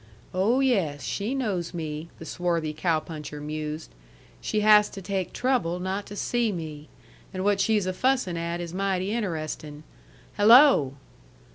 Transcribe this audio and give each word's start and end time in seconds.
"Oh, 0.33 0.61
yes, 0.61 1.03
she 1.03 1.35
knows 1.35 1.75
me," 1.75 2.09
the 2.17 2.25
swarthy 2.25 2.73
cow 2.73 2.99
puncher 2.99 3.39
mused. 3.39 3.91
"She 4.41 4.61
has 4.61 4.89
to 4.89 4.99
take 4.99 5.31
trouble 5.31 5.79
not 5.79 6.07
to 6.07 6.15
see 6.15 6.51
me. 6.51 6.87
And 7.31 7.43
what 7.43 7.61
she's 7.61 7.85
a 7.85 7.93
fussin' 7.93 8.35
at 8.35 8.59
is 8.59 8.73
mighty 8.73 9.11
interestin'. 9.13 9.83
Hello!" 10.37 10.95